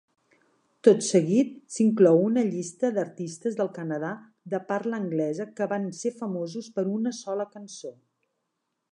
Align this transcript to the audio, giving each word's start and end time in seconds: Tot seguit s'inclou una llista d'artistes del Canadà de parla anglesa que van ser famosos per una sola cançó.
Tot 0.85 1.03
seguit 1.07 1.49
s'inclou 1.73 2.21
una 2.29 2.43
llista 2.47 2.89
d'artistes 2.95 3.57
del 3.59 3.69
Canadà 3.75 4.09
de 4.53 4.61
parla 4.71 4.99
anglesa 5.01 5.47
que 5.59 5.67
van 5.75 5.85
ser 5.99 6.13
famosos 6.23 6.71
per 6.79 6.85
una 7.01 7.13
sola 7.19 7.45
cançó. 7.57 7.93